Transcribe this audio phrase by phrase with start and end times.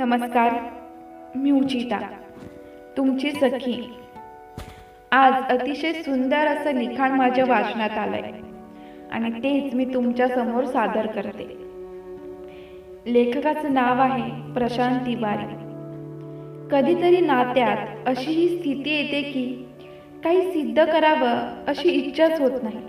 [0.00, 0.52] नमस्कार
[1.36, 1.98] मी उचिता.
[2.96, 3.92] तुमची सखी.
[5.12, 8.30] आज अतिशय सुंदर असं लिखाण माझ्या वाचनात आलंय
[9.12, 11.56] आणि तेच मी तुमच्यासमोर सादर करते.
[13.06, 15.54] लेखकाचं नाव आहे प्रशांत तिवारी.
[16.70, 19.68] कधीतरी नात्यात अशी ही स्थिती येते की
[20.24, 22.80] काही सिद्ध करावं अशी इच्छाच होत नाही.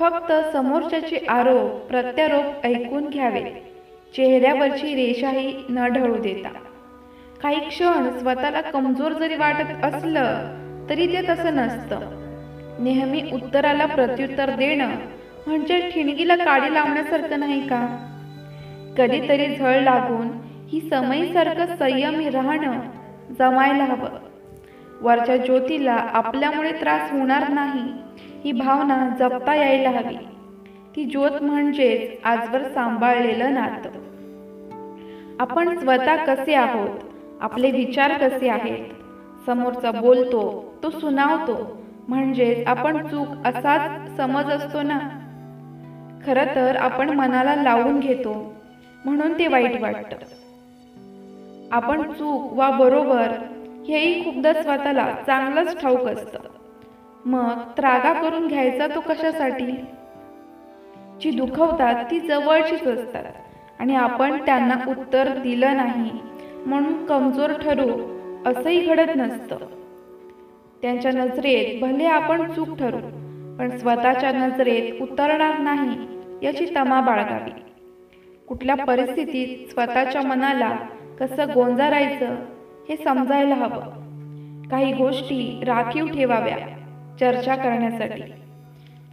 [0.00, 3.75] फक्त समोरच्याचे आरोप प्रत्यारोप ऐकून घ्यावेत.
[4.16, 6.48] चेहऱ्यावरची रेषाही न ढळू देता.
[7.42, 10.56] काही क्षण स्वतःला कमजोर जरी वाटत असलं
[10.90, 12.00] तरी ते तसं नसतं.
[12.78, 14.88] नेहमी उत्तराला प्रत्युत्तर देणं
[15.46, 18.10] म्हणजे ठिणगीला काडी लावण्यासारखं नाही का?
[18.98, 20.28] कधीतरी झळ लागून
[20.68, 22.80] ही समयीसारखं संयमी राहणं
[23.38, 24.08] जमायला हवं.
[25.00, 27.92] वरच्या ज्योतीला आपल्यामुळे त्रास होणार नाही
[28.44, 30.16] ही भावना जपता यायला हवी.
[30.96, 34.05] ती ज्योत म्हणजेच आजवर सांभाळलेलं नातं.
[35.40, 36.90] आपण स्वतः कसे आहोत?
[37.40, 38.92] आपले विचार कसे आहेत?
[39.46, 41.76] समोरचा बोलतो तो सुनावतो.
[42.08, 44.98] म्हणजेच आपण चूक असाच समज असतो ना?
[46.26, 48.54] खरं तर आपण मनाला लावून घेतो.
[49.04, 50.16] म्हणून ते वाईट वाटतं.
[51.72, 53.32] आपण चूक वा बरोबर
[53.88, 56.38] हेही खूपदा स्वतःला चांगलंच ठाऊक असतं.
[57.24, 59.72] मग त्रागा करून घ्यायचा तो कशासाठी?
[61.20, 63.24] जी दुखवतात ती जवळचीच असतात.
[63.80, 66.10] आणि आपण त्यांना उत्तर दिलं नाही.
[66.66, 68.16] म्हणून कमजोर ठरू
[68.46, 69.56] असंही घडत नसतं.
[70.82, 72.98] त्यांच्या नजरेत भले आपण चूक ठरू
[73.58, 76.06] पण स्वतःच्या नजरेत उतरणार नाही
[76.42, 77.50] याची तमा बाळगावी.
[78.48, 80.76] कुठल्या परिस्थितीत स्वतःच्या मनाला
[81.20, 82.34] कसं गोंजारायचं
[82.88, 84.06] हे समजायला हवं.
[84.68, 86.58] काही गोष्टी राखीव ठेवाव्या
[87.20, 88.22] चर्चा करण्यासाठी.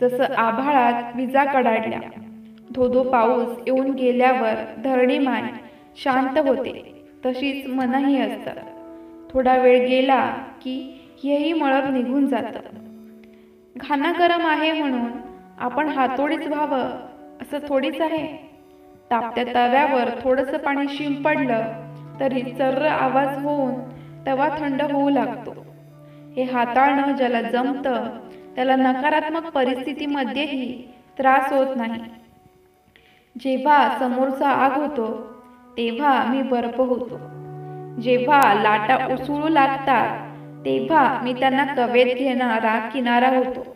[0.01, 1.99] जसं आभाळात विजा कडाडल्या.
[2.71, 5.47] धोधो पाऊस येऊन गेल्यावर धरणीमान
[5.95, 6.93] शांत होते.
[7.25, 8.55] तशीच मनही असतात
[9.31, 10.29] थोडा वेळ गेला
[10.61, 12.59] की हेही मळब निघून जातं.
[13.77, 15.11] घाना गरम आहे म्हणून
[15.57, 16.89] आपण हातोडीच व्हावं
[17.41, 18.53] असं थोडीच आहे.
[19.11, 21.61] तापत्या तव्यावर थोडंसं पाणी शिंपडलं
[22.19, 23.73] तरी चर्र आवाज होऊन
[24.27, 25.51] तवा थंड होऊ लागतो.
[26.35, 28.09] हे हाताळणं ज्याला जमतं
[28.55, 30.81] त्याला नकारात्मक परिस्थितीमध्येही
[31.17, 31.99] त्रास होत नाही.
[33.39, 35.33] जेव्हा समोरचा आग होतो
[35.77, 37.19] तेव्हा मी बर्फ होतो.
[38.01, 40.19] जेव्हा लाटा उसळू लागतात
[40.65, 43.75] तेव्हा मी त्यांना कवेत घेणारा किनारा होतो.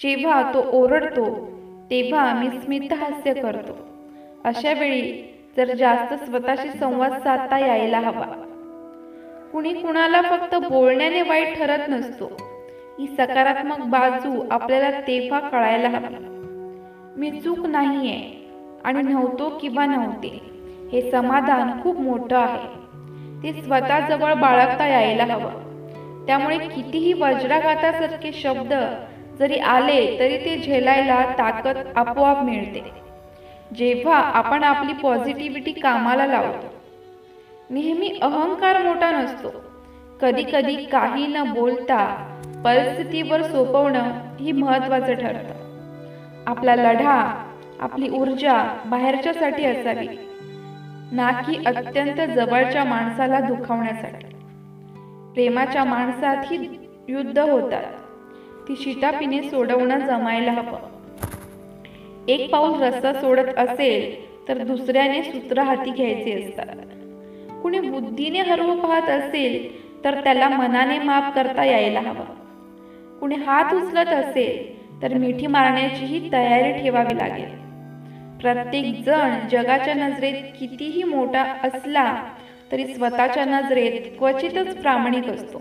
[0.00, 1.48] जेव्हा तो ओरडतो
[1.90, 3.72] तेव्हा मी स्मितहास्य करतो.
[4.44, 8.40] अशा वेळी जर जास्त स्वतःशी संवाद साधता यायला हवा.
[9.52, 12.30] कुणी कुणाला फक्त बोलण्याने वाईट ठरत नसतो.
[12.98, 16.14] ही सकारात्मक बाजू आपल्याला तेव्हा कळायला हवी.
[17.16, 18.43] मी चूक नाहीये.
[18.84, 20.50] आणि नव्हतो किंवा नव्हते.
[20.92, 22.84] हे समाधान खूप मोठं आहे.
[23.42, 25.64] ते स्वतःजवळ बाळगता यायला हवं.
[26.26, 28.74] त्यामुळे कितीही वज्राघातासारखे शब्द
[29.38, 32.90] जरी आले तरी ते झेलायला ताकद आपोआप मिळते.
[33.74, 36.66] जेव्हा आपण आपली पॉझिटिव्हिटी कामाला लावतो.
[37.70, 39.48] नेहमी अहंकार मोठा नसतो.
[40.22, 42.30] कधी कधी काही न बोलता
[42.64, 45.54] परिस्थितीवर सोपवणं ही महत्वाचं ठरतं.
[46.46, 47.43] आपला लढा
[47.80, 50.08] आपली ऊर्जा बाहेरच्यासाठी असावी.
[51.12, 54.24] ना की अत्यंत जवळच्या माणसाला दुखावण्यासाठी.
[55.34, 57.84] प्रेमाच्या माणसात ही युद्ध होतात.
[58.68, 60.78] ती शिटापिने सोडवणं जमायला हवं.
[62.28, 66.76] एक पाऊल रस्ता सोडत असेल तर दुसऱ्याने सूत्र हाती घ्यायचे असतात.
[67.62, 72.24] कुणी बुद्धीने हरवू पाहत असेल तर त्याला मनाने माफ करता यायला हवं.
[73.20, 77.48] कुणी हात उचलत असेल तर मिठी मारण्याचीही तयारी ठेवावी लागेल.
[78.40, 82.22] प्रत्येक जण जगाच्या नजरेत कितीही मोठा असला
[82.72, 85.58] तरी स्वतःच्या नजरेत क्वचितच प्रामाणिक असतो.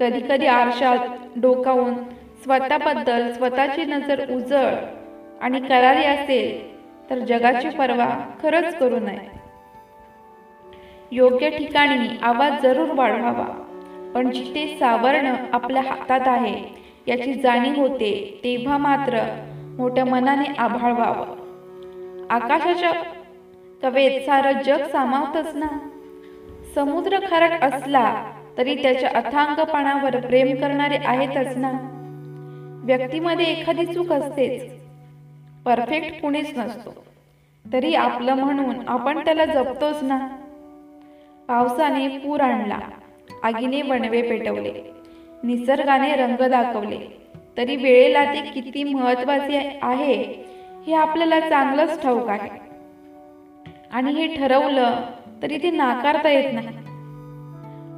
[0.00, 0.98] कधी कधी आरशात
[1.36, 1.94] डोकावून
[2.42, 4.74] स्वतःबद्दल स्वतःची नजर उजळ
[5.40, 6.76] आणि करारी असेल
[7.10, 9.30] तर जगाची पर्वा खरंच करू नये.
[11.12, 13.46] योग्य ठिकाणी आवाज जरूर वाढवावा
[14.14, 19.18] पण जिथे सावरणं आपल्या हातात आहे याची जाणीव होते तेव्हा मात्र
[19.78, 21.42] मोठ्या मनाने आभाळ व्हावं.
[22.30, 22.92] आकाशाच्या
[23.82, 25.66] कवेत सारं जग सामावतच ना?
[26.74, 31.72] समुद्र खारट असला तरी त्याच्या अथांगपणावर प्रेम करणारे आहेतच ना?
[32.84, 34.72] व्यक्तीमध्ये एखादी चूक असतेच.
[35.64, 37.04] परफेक्ट कुणीच नसतो.
[37.72, 40.28] तरी आपलं म्हणून आपण त्याला जपतोच ना?
[41.48, 42.78] पावसाने पूर आणला.
[43.42, 44.94] आगीने वणवे पेटवले.
[45.44, 47.22] निसर्गाने रंग दाखवले.
[47.56, 50.44] तरी वेळेला ते किती महत्त्वाचे आहे
[50.86, 52.50] हे आपल्याला चांगलंच ठाऊक आहे.
[53.92, 54.94] आणि हे ठरवलं
[55.42, 56.68] तरी ते नाकारता येत नाही.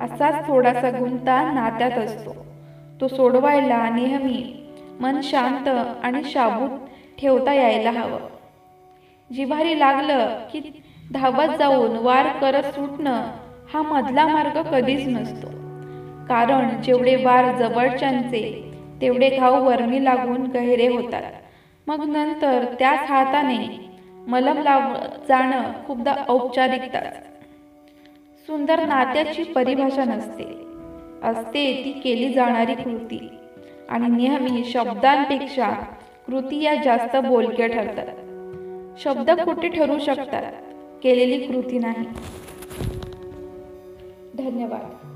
[0.04, 2.46] असाच थोडासा गुंता नात्यात असतो.
[3.00, 4.66] तो सोडवायला नेहमी
[5.00, 5.68] मन शांत
[6.04, 6.78] आणि शाबूत
[7.20, 8.18] ठेवता यायला हवं.
[9.34, 10.60] जिव्हारी लागलं की
[11.12, 13.26] धावत जाऊन वार करत सुटणं
[13.74, 15.63] हा मधला मार्ग कधीच नसतो.
[16.28, 21.22] कारण जेवढे वार जवळच्यांचे तेवढे घाव वर्मी लागून गहिरे होतात.
[21.86, 23.90] मग नंतर त्याच हाताने
[24.26, 24.94] मलम लाव
[25.28, 27.00] जाणं खूपदा औपचारिकता
[28.46, 30.44] सुंदर नात्याची परिभाषा नसते.
[31.22, 33.28] असते ती केली जाणारी कृती.
[33.88, 35.70] आणि नेहमी शब्दांपेक्षा
[36.26, 38.06] कृती या जास्त बोलक्या ठरतात.
[38.98, 40.52] शब्द कुठे ठरू शकतात?
[41.02, 42.06] केलेली कृती नाही.
[44.38, 45.13] धन्यवाद.